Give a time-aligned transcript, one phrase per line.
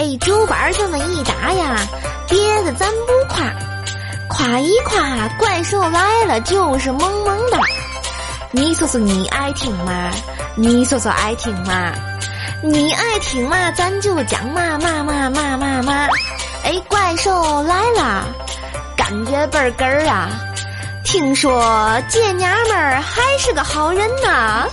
[0.00, 1.76] 哎，酒班这么一打呀，
[2.26, 3.52] 别的咱不夸，
[4.30, 7.58] 夸一夸怪兽来了就是萌萌哒。
[8.50, 10.10] 你说说你爱听吗？
[10.56, 11.92] 你说说爱听吗？
[12.62, 16.08] 你爱听嘛，咱就讲嘛嘛嘛嘛嘛嘛。
[16.64, 18.24] 哎，怪兽来了，
[18.96, 20.30] 感觉倍儿哏儿啊！
[21.04, 21.62] 听说
[22.08, 24.66] 这娘们儿还是个好人呢。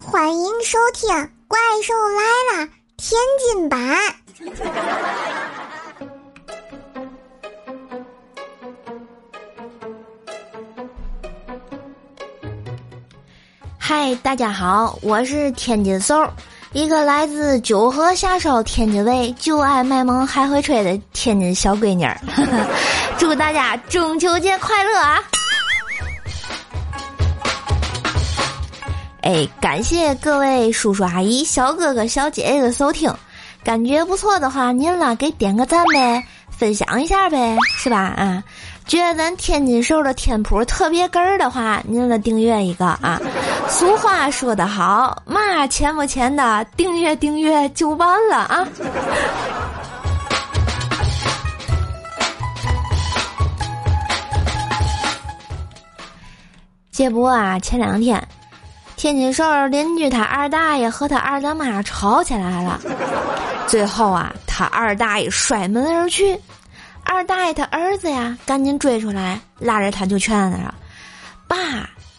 [0.00, 1.10] 欢迎收听
[1.48, 2.66] 《怪兽来了》
[3.04, 3.80] 天津版。
[13.76, 16.30] 嗨，大家好，我是天津嗖，
[16.72, 22.16] 一个来自九河下梢天津卫，就爱卖萌还会吹的天津小闺女儿。
[23.18, 25.18] 祝大家中秋节快乐啊！
[29.22, 33.14] 哎，感谢各位叔叔阿姨、小哥哥、小姐姐的收听，
[33.62, 37.98] 感觉不错的话，您啦给点个赞呗，分享一下呗，是吧？
[37.98, 38.42] 啊，
[38.84, 43.20] 觉得咱天津兽的天谱特别哏儿的话，您了订阅一个啊。
[43.68, 48.66] 俗话说得好，嘛钱不钱的，订阅订阅就完了啊。
[56.90, 58.20] 这不啊，前两天。
[59.02, 62.80] 天津市邻居他二大爷和他二大妈吵起来了，
[63.66, 66.38] 最后啊，他二大爷摔门而去，
[67.02, 70.72] 二大爷他儿子呀赶紧追出来，拉着他就劝他
[71.48, 71.56] ：“爸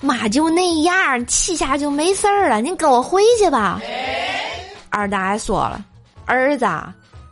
[0.00, 3.80] 妈就那样，气下就没事儿了，您跟我回去吧。”
[4.90, 5.80] 二大爷说了
[6.26, 6.66] ：“儿子，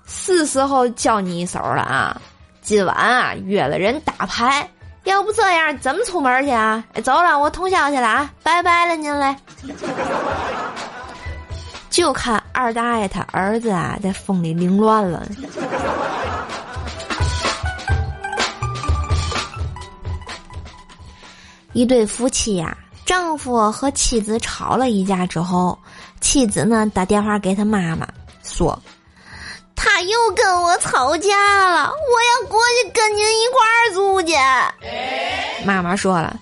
[0.06, 2.22] 是时候教你一手了啊，
[2.62, 4.64] 今晚啊约了人打牌。”
[5.04, 6.84] 要不这样怎么出门去啊？
[7.02, 8.30] 走了，我通宵去了啊！
[8.42, 9.34] 拜拜了您嘞。
[11.88, 15.26] 就看二大爷他儿子啊，在风里凌乱了。
[21.72, 25.78] 一对夫妻呀，丈夫和妻子吵了一架之后，
[26.20, 28.06] 妻子呢打电话给他妈妈
[28.42, 28.78] 说。
[30.02, 34.34] 又跟我吵架了，我要过去跟您一块儿住去。
[35.64, 36.38] 妈妈说了：“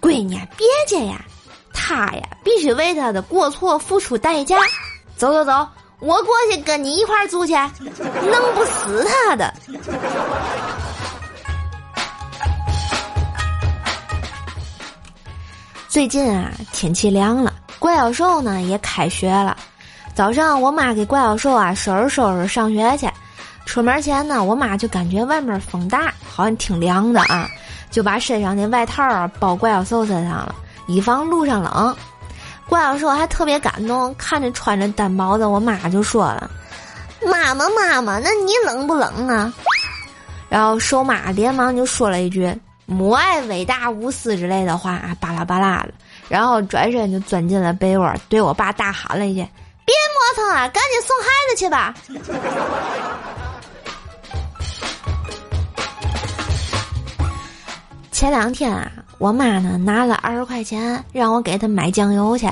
[0.00, 1.24] 闺女，别介呀，
[1.72, 4.56] 他呀必须为他的过错付出代价。
[5.16, 5.68] 走走走，
[5.98, 9.52] 我过去跟你一块儿住去，弄不死他的。”
[15.88, 19.56] 最近啊，天气凉了，怪小兽呢也开学了。
[20.14, 23.08] 早上，我妈给怪小兽啊收拾收拾上学去。
[23.64, 27.48] 出门前呢，我妈就感觉外面风大，好像挺凉的啊，
[27.90, 30.54] 就把身上的外套啊包怪小兽身上了，
[30.88, 31.96] 以防路上冷。
[32.68, 36.50] 怪小兽还特别感动，看着穿着单薄的我妈就说了
[37.24, 39.52] ：“妈妈，妈妈，那你冷不冷啊？”
[40.48, 42.52] 然后兽妈连忙就说了一句
[42.86, 45.92] “母爱伟大无私”之类的话，巴拉巴拉的，
[46.28, 49.46] 然后转身就钻进了被窝，对我爸大喊了一句。
[49.90, 51.92] 别磨蹭了，赶紧送孩子去吧。
[58.12, 62.48] 前两天啊，我妈呢拿了二十块钱让我给她买酱油去，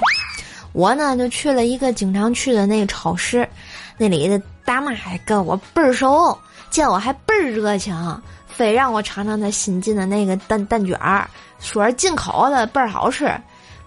[0.72, 3.48] 我呢就去了一个经常去的那个超市，
[3.96, 6.36] 那里的大妈还跟我倍儿熟，
[6.70, 13.32] 见我还倍儿热情，非让我尝尝她新进的那个蛋蛋卷儿，说是进口的，倍儿好吃。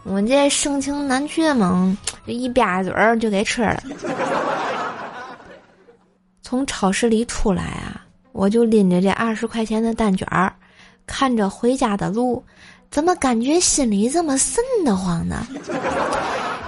[0.03, 1.95] 我这盛情难却嘛，
[2.25, 3.81] 就一吧嘴儿就给吃了。
[6.41, 8.01] 从超市里出来啊，
[8.33, 10.53] 我就拎着这二十块钱的蛋卷儿，
[11.05, 12.43] 看着回家的路，
[12.89, 15.47] 怎么感觉心里这么瘆得慌呢？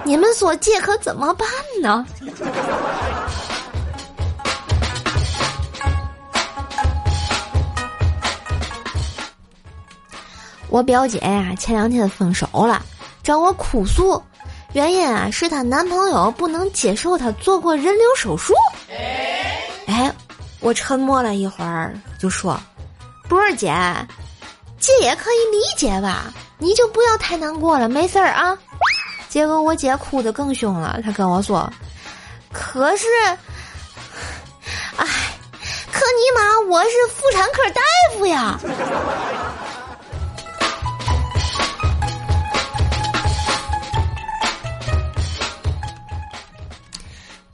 [0.04, 1.48] 你们说这可怎么办
[1.82, 2.06] 呢？
[10.70, 12.84] 我表姐呀，前两天分手了。
[13.24, 14.22] 找我哭诉，
[14.74, 18.52] 原因啊是她男朋友不能接受她做过人流手术。
[19.86, 20.14] 哎，
[20.60, 22.60] 我沉默了一会儿，就说
[23.26, 23.74] ：“不是姐，
[24.78, 26.32] 姐也可以理解吧？
[26.58, 28.56] 你就不要太难过了，没事儿啊。”
[29.30, 31.68] 结果我姐哭得更凶了，她跟我说
[32.52, 33.06] ：“可是，
[34.96, 35.06] 哎，
[35.90, 37.80] 可尼玛我是妇产科大
[38.12, 38.60] 夫呀。”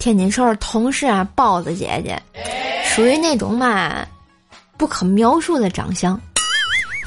[0.00, 2.20] 天津市同事啊，包子姐姐，
[2.84, 4.04] 属于那种嘛
[4.78, 6.18] 不可描述的长相。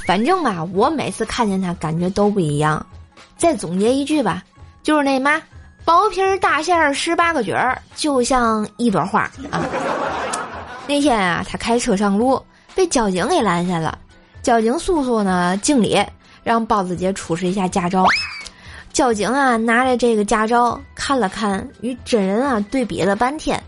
[0.06, 2.86] 反正吧，我每次看见她，感觉都不一样。
[3.36, 4.44] 再总结一句吧，
[4.84, 5.42] 就是那嘛
[5.84, 9.66] 薄皮大馅儿十八个卷儿，就像一朵花啊。
[10.86, 12.40] 那天啊，他开车上路，
[12.76, 13.98] 被交警给拦下了。
[14.44, 16.00] 交警叔叔呢，敬礼，
[16.44, 18.06] 让包子姐出示一下驾照。
[18.94, 23.62] 交警啊，拿着这个驾照看了看，与真人啊对比了半天，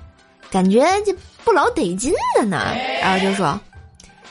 [0.52, 1.12] 感觉这
[1.44, 2.76] 不老得劲的呢。
[3.02, 3.60] 然后就说：“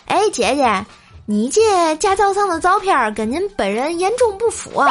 [0.07, 0.87] 哎，姐姐，
[1.27, 4.89] 你这驾照上的照片跟您本人严重不符啊！”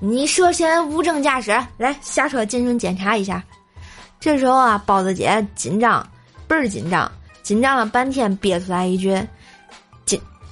[0.00, 3.42] 你涉嫌无证驾驶，来下车进行检查一下。
[4.20, 6.06] 这时候啊，包子姐紧张，
[6.46, 7.10] 倍儿紧张，
[7.42, 9.20] 紧张了半天，憋出来一句：“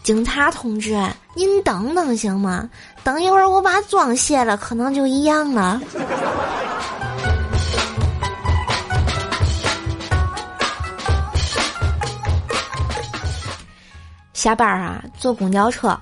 [0.06, 0.97] 警察同志，
[1.35, 2.70] 您等等行吗？
[3.03, 5.81] 等一会儿我把妆卸了，可能就一样了。”
[14.32, 15.99] 下班啊，坐公交车。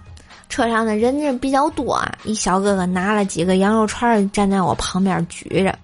[0.51, 5.75] 车上的人人比较多啊，一小哥哥拿了几个羊肉串站在我旁边举着，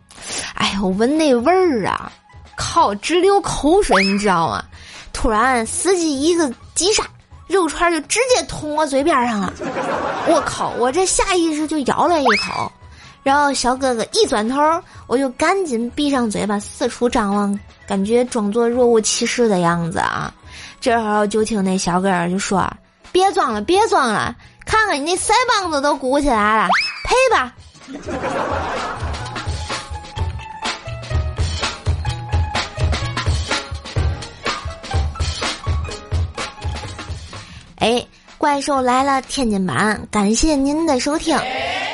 [0.56, 2.12] 哎呦，闻那味儿啊，
[2.54, 4.62] 靠，直流口水，你知道吗？
[5.10, 7.02] 突然司机一个急刹，
[7.50, 9.52] 肉串就直接捅我嘴边上了，
[10.28, 12.70] 我靠，我这下意识就咬了一口，
[13.24, 14.56] 然后小哥哥一转头，
[15.08, 17.58] 我就赶紧闭上嘴巴，四处张望，
[17.88, 20.32] 感觉装作若无其事的样子啊。
[20.80, 22.70] 这时候就听那小哥哥就说
[23.12, 26.68] ：“别装了，别装了。”看看你那腮帮子都鼓起来了，
[27.02, 27.52] 赔吧！
[37.80, 38.04] 哎，
[38.36, 39.22] 怪兽来了！
[39.22, 41.34] 天津版，感谢您的收听，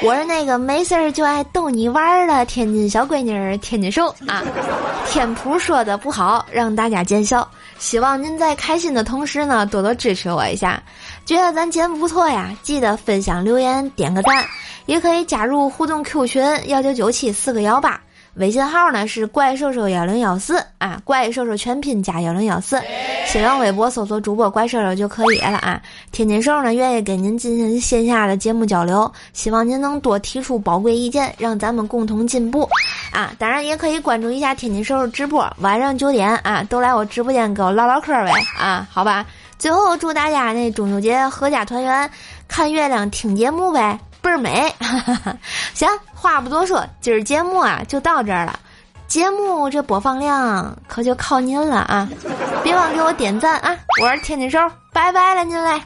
[0.02, 4.42] 我是那个没事儿就爱逗你玩儿的天津小闺女儿，天津兽啊。
[5.06, 7.48] 天普说的不好，让大家见笑。
[7.78, 10.82] 希望您在开心的同时呢，多多支持我一下。
[11.24, 14.44] 觉得咱节目不错呀，记得分享、留言、点个赞，
[14.86, 18.00] 也可以加入互动 Q 群幺九九七四个幺八，
[18.36, 22.78] 微信号呢是怪兽兽幺零幺四啊，怪兽兽全拼加幺零幺四，
[23.26, 25.80] 新浪微博搜索主播怪兽兽就可以了啊。
[26.12, 32.68] 天津兽呢愿意跟您进行线下的节目交流，希望您能多提出宝贵意见，让咱们共同进步
[33.10, 33.32] 啊。
[33.38, 39.24] 当然也可以关注一下天津兽直播，晚上九点啊都来我直播间跟我唠唠嗑呗啊，好吧。
[39.58, 42.10] 最后祝大家那中秋节阖家团圆，
[42.46, 44.74] 看月亮听节目呗，倍儿美。
[45.72, 48.58] 行，话不多说，今儿节目啊就到这儿了。
[49.06, 52.08] 节目这播放量可就靠您了啊！
[52.64, 53.76] 别忘给我点赞啊！
[54.02, 54.58] 我是天津收，
[54.92, 55.80] 拜拜了您嘞。